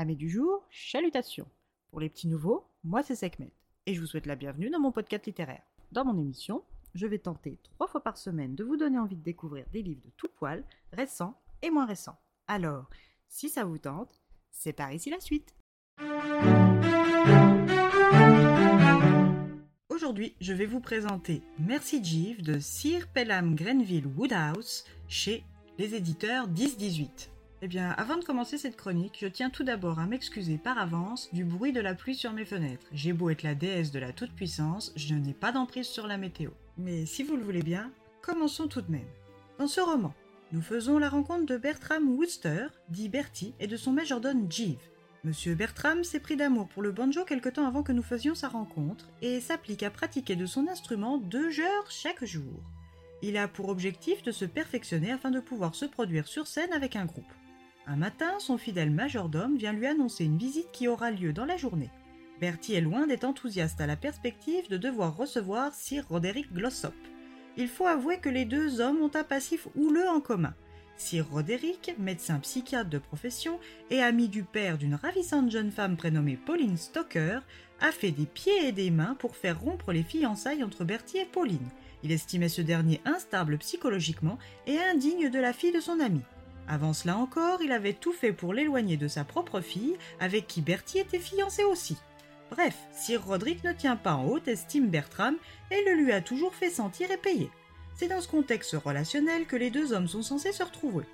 Amis 0.00 0.16
du 0.16 0.30
jour, 0.30 0.66
chalutations. 0.70 1.46
Pour 1.90 2.00
les 2.00 2.08
petits 2.08 2.26
nouveaux, 2.26 2.64
moi 2.84 3.02
c'est 3.02 3.14
Sekhmet 3.14 3.52
et 3.84 3.92
je 3.92 4.00
vous 4.00 4.06
souhaite 4.06 4.24
la 4.24 4.34
bienvenue 4.34 4.70
dans 4.70 4.80
mon 4.80 4.92
podcast 4.92 5.26
littéraire. 5.26 5.60
Dans 5.92 6.06
mon 6.06 6.18
émission, 6.18 6.64
je 6.94 7.06
vais 7.06 7.18
tenter 7.18 7.58
trois 7.64 7.86
fois 7.86 8.02
par 8.02 8.16
semaine 8.16 8.54
de 8.54 8.64
vous 8.64 8.78
donner 8.78 8.98
envie 8.98 9.16
de 9.16 9.22
découvrir 9.22 9.66
des 9.74 9.82
livres 9.82 10.00
de 10.02 10.10
tout 10.16 10.30
poil, 10.38 10.64
récents 10.94 11.38
et 11.60 11.68
moins 11.68 11.84
récents. 11.84 12.18
Alors, 12.46 12.88
si 13.28 13.50
ça 13.50 13.64
vous 13.64 13.76
tente, 13.76 14.22
c'est 14.50 14.72
par 14.72 14.90
ici 14.90 15.10
la 15.10 15.20
suite. 15.20 15.54
Aujourd'hui, 19.90 20.34
je 20.40 20.54
vais 20.54 20.64
vous 20.64 20.80
présenter 20.80 21.42
Merci 21.58 22.02
Jeeve 22.02 22.40
de 22.40 22.58
Sir 22.58 23.06
Pelham 23.08 23.54
Grenville 23.54 24.06
Woodhouse 24.06 24.86
chez 25.08 25.44
les 25.76 25.94
éditeurs 25.94 26.48
1018. 26.48 27.29
Eh 27.62 27.68
bien, 27.68 27.90
avant 27.90 28.16
de 28.16 28.24
commencer 28.24 28.56
cette 28.56 28.76
chronique, 28.76 29.18
je 29.20 29.26
tiens 29.26 29.50
tout 29.50 29.64
d'abord 29.64 29.98
à 29.98 30.06
m'excuser 30.06 30.56
par 30.56 30.78
avance 30.78 31.28
du 31.34 31.44
bruit 31.44 31.72
de 31.72 31.80
la 31.80 31.94
pluie 31.94 32.14
sur 32.14 32.32
mes 32.32 32.46
fenêtres. 32.46 32.86
J'ai 32.90 33.12
beau 33.12 33.28
être 33.28 33.42
la 33.42 33.54
déesse 33.54 33.90
de 33.90 33.98
la 33.98 34.14
toute-puissance, 34.14 34.92
je 34.96 35.14
n'ai 35.14 35.34
pas 35.34 35.52
d'emprise 35.52 35.86
sur 35.86 36.06
la 36.06 36.16
météo. 36.16 36.52
Mais 36.78 37.04
si 37.04 37.22
vous 37.22 37.36
le 37.36 37.42
voulez 37.42 37.62
bien, 37.62 37.92
commençons 38.22 38.66
tout 38.66 38.80
de 38.80 38.90
même. 38.90 39.08
Dans 39.58 39.66
ce 39.66 39.82
roman, 39.82 40.14
nous 40.52 40.62
faisons 40.62 40.98
la 40.98 41.10
rencontre 41.10 41.44
de 41.44 41.58
Bertram 41.58 42.08
Wooster, 42.08 42.68
dit 42.88 43.10
Bertie, 43.10 43.54
et 43.60 43.66
de 43.66 43.76
son 43.76 43.92
majordome 43.92 44.50
Jeeve. 44.50 44.88
Monsieur 45.22 45.54
Bertram 45.54 46.02
s'est 46.02 46.20
pris 46.20 46.36
d'amour 46.36 46.66
pour 46.66 46.82
le 46.82 46.92
banjo 46.92 47.26
quelque 47.26 47.50
temps 47.50 47.66
avant 47.66 47.82
que 47.82 47.92
nous 47.92 48.02
faisions 48.02 48.34
sa 48.34 48.48
rencontre 48.48 49.06
et 49.20 49.38
s'applique 49.38 49.82
à 49.82 49.90
pratiquer 49.90 50.34
de 50.34 50.46
son 50.46 50.66
instrument 50.66 51.18
deux 51.18 51.60
heures 51.60 51.90
chaque 51.90 52.24
jour. 52.24 52.62
Il 53.20 53.36
a 53.36 53.48
pour 53.48 53.68
objectif 53.68 54.22
de 54.22 54.32
se 54.32 54.46
perfectionner 54.46 55.12
afin 55.12 55.30
de 55.30 55.40
pouvoir 55.40 55.74
se 55.74 55.84
produire 55.84 56.26
sur 56.26 56.46
scène 56.46 56.72
avec 56.72 56.96
un 56.96 57.04
groupe. 57.04 57.30
Un 57.86 57.96
matin, 57.96 58.38
son 58.38 58.58
fidèle 58.58 58.90
majordome 58.90 59.56
vient 59.56 59.72
lui 59.72 59.86
annoncer 59.86 60.24
une 60.24 60.38
visite 60.38 60.70
qui 60.72 60.88
aura 60.88 61.10
lieu 61.10 61.32
dans 61.32 61.44
la 61.44 61.56
journée. 61.56 61.90
Bertie 62.40 62.74
est 62.74 62.80
loin 62.80 63.06
d'être 63.06 63.24
enthousiaste 63.24 63.80
à 63.80 63.86
la 63.86 63.96
perspective 63.96 64.68
de 64.70 64.76
devoir 64.76 65.16
recevoir 65.16 65.74
Sir 65.74 66.06
Roderick 66.08 66.52
Glossop. 66.52 66.94
Il 67.56 67.68
faut 67.68 67.86
avouer 67.86 68.18
que 68.18 68.28
les 68.28 68.44
deux 68.44 68.80
hommes 68.80 69.02
ont 69.02 69.10
un 69.14 69.24
passif 69.24 69.66
houleux 69.76 70.08
en 70.08 70.20
commun. 70.20 70.54
Sir 70.96 71.26
Roderick, 71.30 71.94
médecin 71.98 72.38
psychiatre 72.38 72.90
de 72.90 72.98
profession 72.98 73.58
et 73.90 74.02
ami 74.02 74.28
du 74.28 74.44
père 74.44 74.78
d'une 74.78 74.94
ravissante 74.94 75.50
jeune 75.50 75.70
femme 75.70 75.96
prénommée 75.96 76.36
Pauline 76.36 76.76
Stoker, 76.76 77.40
a 77.80 77.90
fait 77.90 78.10
des 78.10 78.26
pieds 78.26 78.68
et 78.68 78.72
des 78.72 78.90
mains 78.90 79.16
pour 79.18 79.34
faire 79.34 79.60
rompre 79.60 79.92
les 79.92 80.02
fiançailles 80.02 80.62
entre 80.62 80.84
Bertie 80.84 81.18
et 81.18 81.24
Pauline. 81.24 81.68
Il 82.02 82.12
estimait 82.12 82.48
ce 82.50 82.62
dernier 82.62 83.00
instable 83.04 83.58
psychologiquement 83.58 84.38
et 84.66 84.78
indigne 84.78 85.30
de 85.30 85.38
la 85.38 85.52
fille 85.52 85.72
de 85.72 85.80
son 85.80 86.00
ami. 86.00 86.20
Avant 86.68 86.92
cela 86.92 87.16
encore, 87.16 87.62
il 87.62 87.72
avait 87.72 87.92
tout 87.94 88.12
fait 88.12 88.32
pour 88.32 88.54
l'éloigner 88.54 88.96
de 88.96 89.08
sa 89.08 89.24
propre 89.24 89.60
fille, 89.60 89.96
avec 90.20 90.46
qui 90.46 90.60
Bertie 90.60 90.98
était 90.98 91.18
fiancé 91.18 91.64
aussi. 91.64 91.96
Bref, 92.50 92.76
Sir 92.92 93.24
Roderick 93.24 93.62
ne 93.64 93.72
tient 93.72 93.96
pas 93.96 94.14
en 94.14 94.26
haute 94.26 94.48
estime 94.48 94.88
Bertram 94.88 95.36
et 95.70 95.84
le 95.84 95.94
lui 95.94 96.12
a 96.12 96.20
toujours 96.20 96.54
fait 96.54 96.70
sentir 96.70 97.10
et 97.10 97.16
payer. 97.16 97.50
C'est 97.94 98.08
dans 98.08 98.20
ce 98.20 98.28
contexte 98.28 98.72
relationnel 98.72 99.46
que 99.46 99.56
les 99.56 99.70
deux 99.70 99.92
hommes 99.92 100.08
sont 100.08 100.22
censés 100.22 100.52
se 100.52 100.62
retrouver. 100.62 101.04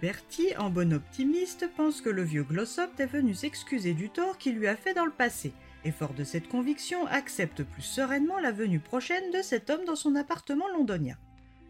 Bertie, 0.00 0.56
en 0.58 0.70
bon 0.70 0.92
optimiste, 0.92 1.68
pense 1.76 2.00
que 2.00 2.10
le 2.10 2.22
vieux 2.22 2.42
Glossop 2.42 2.90
est 2.98 3.06
venu 3.06 3.34
s'excuser 3.34 3.94
du 3.94 4.10
tort 4.10 4.38
qu'il 4.38 4.56
lui 4.56 4.66
a 4.66 4.76
fait 4.76 4.94
dans 4.94 5.04
le 5.04 5.12
passé, 5.12 5.52
et 5.84 5.92
fort 5.92 6.14
de 6.14 6.24
cette 6.24 6.48
conviction, 6.48 7.06
accepte 7.06 7.62
plus 7.62 7.82
sereinement 7.82 8.38
la 8.40 8.50
venue 8.50 8.80
prochaine 8.80 9.30
de 9.30 9.40
cet 9.40 9.70
homme 9.70 9.84
dans 9.84 9.96
son 9.96 10.16
appartement 10.16 10.68
londonien. 10.68 11.16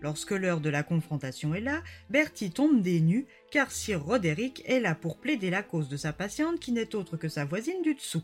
Lorsque 0.05 0.33
l'heure 0.33 0.61
de 0.61 0.69
la 0.69 0.83
confrontation 0.83 1.55
est 1.55 1.63
là, 1.63 1.83
Bertie 2.11 2.51
tombe 2.51 2.83
des 2.83 3.01
nues, 3.01 3.25
car 3.51 3.71
Sir 3.71 4.05
Roderick 4.05 4.63
est 4.67 4.79
là 4.79 4.95
pour 4.95 5.17
plaider 5.17 5.49
la 5.49 5.63
cause 5.63 5.89
de 5.89 5.97
sa 5.97 6.13
patiente 6.13 6.61
qui 6.61 6.73
n'est 6.73 6.95
autre 6.95 7.17
que 7.17 7.31
sa 7.31 7.47
voisine 7.47 7.81
du 7.81 7.95
dessous. 7.95 8.23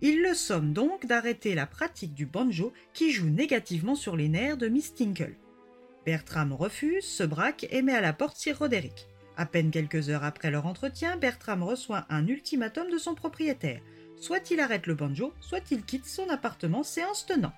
Il 0.00 0.22
le 0.22 0.32
somme 0.32 0.72
donc 0.72 1.06
d'arrêter 1.06 1.56
la 1.56 1.66
pratique 1.66 2.14
du 2.14 2.24
banjo 2.24 2.72
qui 2.92 3.10
joue 3.10 3.30
négativement 3.30 3.96
sur 3.96 4.16
les 4.16 4.28
nerfs 4.28 4.58
de 4.58 4.68
Miss 4.68 4.94
Tinkle. 4.94 5.34
Bertram 6.06 6.52
refuse, 6.52 7.04
se 7.04 7.24
braque 7.24 7.66
et 7.68 7.82
met 7.82 7.94
à 7.94 8.00
la 8.00 8.12
porte 8.12 8.36
Sir 8.36 8.56
Roderick. 8.56 9.08
À 9.36 9.44
peine 9.44 9.72
quelques 9.72 10.10
heures 10.10 10.22
après 10.22 10.52
leur 10.52 10.66
entretien, 10.66 11.16
Bertram 11.16 11.64
reçoit 11.64 12.06
un 12.10 12.28
ultimatum 12.28 12.92
de 12.92 12.98
son 12.98 13.16
propriétaire. 13.16 13.80
Soit 14.20 14.52
il 14.52 14.60
arrête 14.60 14.86
le 14.86 14.94
banjo, 14.94 15.34
soit 15.40 15.68
il 15.72 15.82
quitte 15.82 16.06
son 16.06 16.28
appartement 16.28 16.84
séance 16.84 17.26
tenant. 17.26 17.54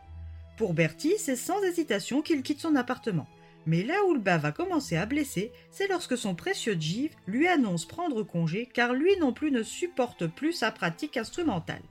Pour 0.56 0.72
Bertie, 0.72 1.18
c'est 1.18 1.36
sans 1.36 1.62
hésitation 1.62 2.22
qu'il 2.22 2.42
quitte 2.42 2.60
son 2.60 2.74
appartement. 2.74 3.28
Mais 3.70 3.84
là 3.84 4.04
où 4.04 4.14
le 4.14 4.18
bas 4.18 4.36
va 4.36 4.50
commencer 4.50 4.96
à 4.96 5.06
blesser, 5.06 5.52
c'est 5.70 5.86
lorsque 5.86 6.18
son 6.18 6.34
précieux 6.34 6.76
Jeeve 6.76 7.14
lui 7.28 7.46
annonce 7.46 7.86
prendre 7.86 8.24
congé 8.24 8.66
car 8.66 8.92
lui 8.94 9.16
non 9.20 9.32
plus 9.32 9.52
ne 9.52 9.62
supporte 9.62 10.26
plus 10.26 10.52
sa 10.52 10.72
pratique 10.72 11.16
instrumentale. 11.16 11.84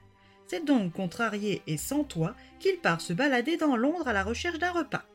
C'est 0.46 0.66
donc 0.66 0.92
contrarié 0.92 1.62
et 1.66 1.78
sans 1.78 2.04
toit 2.04 2.34
qu'il 2.58 2.76
part 2.76 3.00
se 3.00 3.14
balader 3.14 3.56
dans 3.56 3.76
Londres 3.76 4.08
à 4.08 4.12
la 4.12 4.22
recherche 4.22 4.58
d'un 4.58 4.72
repas. 4.72 5.06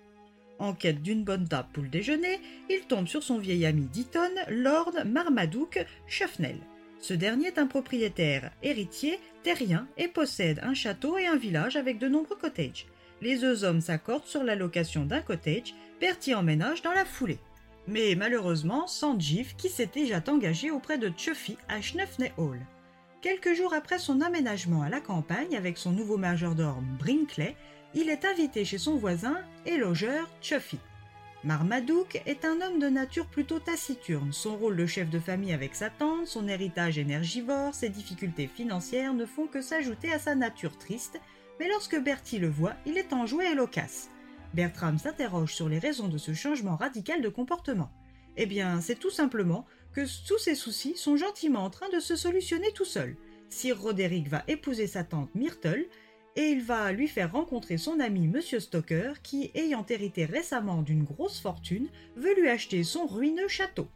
En 0.58 0.74
quête 0.74 1.04
d'une 1.04 1.24
bonne 1.24 1.48
table 1.48 1.70
pour 1.72 1.84
le 1.84 1.90
déjeuner, 1.90 2.40
il 2.72 2.82
tombe 2.88 3.08
sur 3.08 3.22
son 3.22 3.38
vieil 3.38 3.68
ami 3.68 3.84
d'Eton, 3.84 4.32
Lord 4.50 4.94
Marmaduke 5.06 5.86
Chuffnell. 6.08 6.58
Ce 7.00 7.14
dernier 7.14 7.50
est 7.50 7.60
un 7.60 7.68
propriétaire 7.68 8.50
héritier 8.64 9.20
terrien 9.44 9.88
et 9.98 10.08
possède 10.08 10.62
un 10.64 10.74
château 10.74 11.20
et 11.20 11.28
un 11.28 11.38
village 11.38 11.76
avec 11.76 12.00
de 12.00 12.08
nombreux 12.08 12.38
cottages. 12.38 12.88
Les 13.22 13.38
deux 13.38 13.64
hommes 13.64 13.82
s'accordent 13.82 14.26
sur 14.26 14.44
la 14.44 14.56
location 14.56 15.06
d'un 15.06 15.22
cottage, 15.22 15.74
Bertie 16.00 16.34
emménage 16.34 16.82
dans 16.82 16.92
la 16.92 17.06
foulée. 17.06 17.40
Mais 17.88 18.16
malheureusement, 18.16 18.88
sans 18.88 19.20
Jeeve 19.20 19.56
qui 19.56 19.70
s'est 19.70 19.90
déjà 19.94 20.22
engagé 20.28 20.72
auprès 20.72 20.98
de 20.98 21.12
Chuffy 21.16 21.58
à 21.70 21.82
Schneffney 21.82 22.32
Hall. 22.38 22.60
Quelques 23.22 23.54
jours 23.54 23.74
après 23.74 24.00
son 24.00 24.22
aménagement 24.22 24.82
à 24.82 24.90
la 24.90 25.02
campagne 25.02 25.56
avec 25.56 25.78
son 25.78 25.92
nouveau 25.92 26.18
majordome 26.18 26.86
Brinkley, 27.00 27.56
il 27.94 28.10
est 28.10 28.26
invité 28.26 28.66
chez 28.66 28.78
son 28.78 28.98
voisin 28.98 29.38
et 29.66 29.78
logeur 29.78 30.30
Chuffy. 30.42 30.80
Marmaduke 31.44 32.22
est 32.26 32.44
un 32.44 32.60
homme 32.62 32.80
de 32.80 32.90
nature 32.90 33.28
plutôt 33.28 33.60
taciturne. 33.60 34.34
Son 34.34 34.58
rôle 34.58 34.76
de 34.76 34.86
chef 34.88 35.10
de 35.12 35.20
famille 35.20 35.54
avec 35.54 35.76
sa 35.76 35.92
tante, 35.92 36.26
son 36.26 36.48
héritage 36.48 36.98
énergivore, 36.98 37.76
ses 37.76 37.90
difficultés 37.90 38.48
financières 38.48 39.14
ne 39.14 39.26
font 39.26 39.46
que 39.46 39.62
s'ajouter 39.62 40.12
à 40.12 40.18
sa 40.18 40.34
nature 40.34 40.76
triste, 40.78 41.20
mais 41.60 41.68
lorsque 41.70 42.00
Bertie 42.02 42.40
le 42.40 42.50
voit, 42.50 42.76
il 42.86 42.98
est 42.98 43.14
enjoué 43.14 43.46
et 43.46 43.56
loquace. 43.56 44.10
Bertram 44.54 44.98
s'interroge 44.98 45.54
sur 45.54 45.70
les 45.70 45.80
raisons 45.80 46.08
de 46.08 46.18
ce 46.18 46.34
changement 46.34 46.76
radical 46.76 47.22
de 47.22 47.30
comportement. 47.30 47.92
Eh 48.38 48.46
bien, 48.46 48.82
c'est 48.82 49.00
tout 49.00 49.10
simplement 49.10 49.66
que 49.94 50.02
tous 50.28 50.38
ses 50.38 50.56
soucis 50.56 50.96
sont 50.96 51.18
gentiment 51.18 51.64
en 51.64 51.70
train 51.70 51.90
de 51.90 52.00
se 52.00 52.16
solutionner 52.16 52.72
tout 52.74 52.86
seul. 52.86 53.16
Sir 53.50 53.80
Roderick 53.80 54.28
va 54.28 54.44
épouser 54.48 54.88
sa 54.88 55.04
tante 55.04 55.34
Myrtle, 55.36 55.86
et 56.36 56.50
il 56.50 56.62
va 56.62 56.92
lui 56.92 57.08
faire 57.08 57.32
rencontrer 57.32 57.78
son 57.78 58.00
ami 58.02 58.28
Monsieur 58.28 58.60
Stoker 58.60 59.22
qui, 59.24 59.52
ayant 59.56 59.86
hérité 59.90 60.26
récemment 60.26 60.82
d'une 60.82 61.04
grosse 61.04 61.40
fortune, 61.40 61.88
veut 62.18 62.36
lui 62.36 62.50
acheter 62.50 62.84
son 62.84 63.06
ruineux 63.06 63.48
château. 63.48 63.88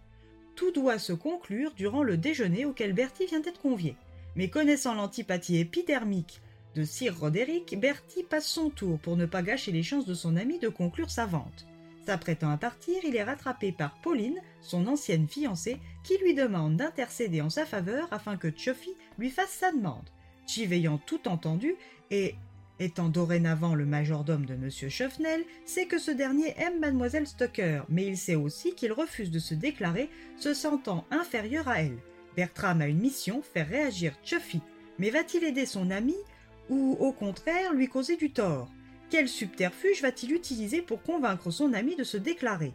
Tout 0.55 0.71
doit 0.71 0.99
se 0.99 1.13
conclure 1.13 1.73
durant 1.73 2.03
le 2.03 2.15
déjeuner 2.15 2.65
auquel 2.65 2.93
Bertie 2.93 3.25
vient 3.25 3.41
d'être 3.41 3.61
convié. 3.61 3.95
Mais 4.35 4.49
connaissant 4.49 4.93
l'antipathie 4.93 5.57
épidermique 5.57 6.41
de 6.75 6.83
Sir 6.83 7.17
Roderick, 7.19 7.79
Bertie 7.79 8.23
passe 8.23 8.47
son 8.47 8.69
tour 8.69 8.99
pour 8.99 9.17
ne 9.17 9.25
pas 9.25 9.41
gâcher 9.41 9.71
les 9.71 9.83
chances 9.83 10.05
de 10.05 10.13
son 10.13 10.35
ami 10.35 10.59
de 10.59 10.69
conclure 10.69 11.09
sa 11.09 11.25
vente. 11.25 11.65
S'apprêtant 12.05 12.49
à 12.49 12.57
partir, 12.57 12.97
il 13.03 13.15
est 13.15 13.23
rattrapé 13.23 13.71
par 13.71 13.99
Pauline, 14.01 14.39
son 14.61 14.87
ancienne 14.87 15.27
fiancée, 15.27 15.77
qui 16.03 16.17
lui 16.17 16.33
demande 16.33 16.77
d'intercéder 16.77 17.41
en 17.41 17.49
sa 17.49 17.65
faveur 17.65 18.07
afin 18.11 18.37
que 18.37 18.55
Chuffy 18.55 18.95
lui 19.17 19.29
fasse 19.29 19.51
sa 19.51 19.71
demande. 19.71 20.09
Chiv 20.47 20.73
ayant 20.73 20.97
tout 20.97 21.27
entendu 21.27 21.75
et 22.09 22.35
étant 22.79 23.09
dorénavant 23.09 23.75
le 23.75 23.85
majordome 23.85 24.45
de 24.45 24.53
M. 24.53 24.69
Chuffnell, 24.69 25.43
sait 25.65 25.85
que 25.85 25.99
ce 25.99 26.11
dernier 26.11 26.55
aime 26.57 26.79
Mademoiselle 26.79 27.27
Stoker, 27.27 27.85
mais 27.89 28.05
il 28.05 28.17
sait 28.17 28.35
aussi 28.35 28.73
qu'il 28.73 28.93
refuse 28.93 29.31
de 29.31 29.39
se 29.39 29.53
déclarer, 29.53 30.09
se 30.37 30.53
sentant 30.53 31.05
inférieur 31.11 31.67
à 31.67 31.81
elle. 31.81 31.99
Bertram 32.35 32.81
a 32.81 32.87
une 32.87 32.99
mission, 32.99 33.41
faire 33.41 33.67
réagir 33.67 34.13
Chuffy. 34.23 34.61
Mais 34.97 35.09
va-t-il 35.09 35.43
aider 35.43 35.65
son 35.65 35.91
ami 35.91 36.15
ou 36.69 36.97
au 36.99 37.11
contraire 37.11 37.73
lui 37.73 37.87
causer 37.87 38.15
du 38.15 38.31
tort. 38.31 38.69
Quel 39.09 39.27
subterfuge 39.27 40.01
va-t-il 40.01 40.33
utiliser 40.33 40.81
pour 40.81 41.01
convaincre 41.01 41.51
son 41.51 41.73
ami 41.73 41.95
de 41.95 42.03
se 42.03 42.17
déclarer? 42.17 42.73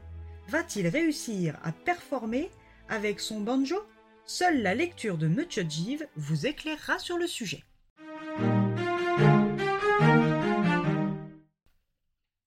Va-t-il 0.48 0.88
réussir 0.88 1.56
à 1.62 1.72
performer 1.72 2.50
avec 2.88 3.20
son 3.20 3.40
banjo? 3.40 3.76
Seule 4.26 4.62
la 4.62 4.74
lecture 4.74 5.18
de 5.18 5.28
Monsieur 5.28 5.64
Jeeve 5.68 6.06
vous 6.16 6.46
éclairera 6.46 6.98
sur 6.98 7.18
le 7.18 7.26
sujet. 7.26 7.62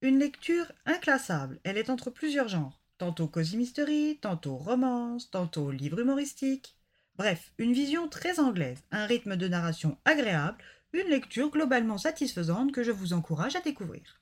Une 0.01 0.19
lecture 0.19 0.71
inclassable, 0.85 1.59
elle 1.63 1.77
est 1.77 1.89
entre 1.89 2.09
plusieurs 2.09 2.47
genres, 2.47 2.79
tantôt 2.97 3.27
cosy 3.27 3.57
mystery, 3.57 4.17
tantôt 4.21 4.55
romance, 4.55 5.29
tantôt 5.29 5.71
livre 5.71 5.99
humoristique. 5.99 6.75
Bref, 7.15 7.51
une 7.57 7.73
vision 7.73 8.07
très 8.07 8.39
anglaise, 8.39 8.83
un 8.91 9.05
rythme 9.05 9.35
de 9.35 9.47
narration 9.47 9.97
agréable, 10.05 10.57
une 10.93 11.09
lecture 11.09 11.49
globalement 11.49 11.97
satisfaisante 11.97 12.71
que 12.71 12.83
je 12.83 12.91
vous 12.91 13.13
encourage 13.13 13.55
à 13.55 13.61
découvrir. 13.61 14.21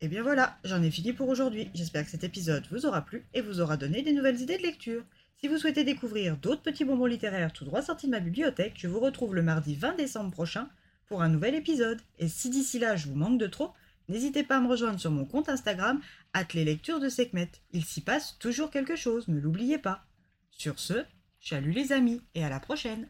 Et 0.00 0.08
bien 0.08 0.22
voilà, 0.22 0.58
j'en 0.64 0.82
ai 0.82 0.90
fini 0.90 1.12
pour 1.12 1.28
aujourd'hui. 1.28 1.70
J'espère 1.74 2.04
que 2.04 2.10
cet 2.10 2.24
épisode 2.24 2.66
vous 2.70 2.84
aura 2.84 3.02
plu 3.02 3.26
et 3.32 3.40
vous 3.40 3.60
aura 3.60 3.76
donné 3.76 4.02
des 4.02 4.12
nouvelles 4.12 4.40
idées 4.40 4.58
de 4.58 4.62
lecture. 4.62 5.02
Si 5.36 5.48
vous 5.48 5.58
souhaitez 5.58 5.84
découvrir 5.84 6.36
d'autres 6.36 6.62
petits 6.62 6.84
bonbons 6.84 7.06
littéraires 7.06 7.52
tout 7.52 7.64
droit 7.64 7.82
sortis 7.82 8.06
de 8.06 8.10
ma 8.10 8.20
bibliothèque, 8.20 8.74
je 8.76 8.88
vous 8.88 9.00
retrouve 9.00 9.34
le 9.34 9.42
mardi 9.42 9.74
20 9.74 9.96
décembre 9.96 10.30
prochain 10.30 10.68
pour 11.06 11.22
un 11.22 11.28
nouvel 11.28 11.54
épisode. 11.54 12.00
Et 12.18 12.28
si 12.28 12.50
d'ici 12.50 12.78
là 12.78 12.96
je 12.96 13.08
vous 13.08 13.14
manque 13.14 13.38
de 13.38 13.46
trop, 13.46 13.72
n'hésitez 14.08 14.42
pas 14.42 14.58
à 14.58 14.60
me 14.60 14.68
rejoindre 14.68 15.00
sur 15.00 15.10
mon 15.10 15.24
compte 15.24 15.48
Instagram, 15.48 16.00
les 16.52 16.64
lectures 16.64 17.00
de 17.00 17.08
Sekhmet. 17.08 17.50
Il 17.72 17.84
s'y 17.84 18.00
passe 18.00 18.38
toujours 18.38 18.70
quelque 18.70 18.96
chose, 18.96 19.28
ne 19.28 19.40
l'oubliez 19.40 19.78
pas. 19.78 20.04
Sur 20.50 20.78
ce, 20.78 21.04
chalut 21.40 21.72
les 21.72 21.92
amis 21.92 22.20
et 22.34 22.44
à 22.44 22.48
la 22.48 22.60
prochaine 22.60 23.08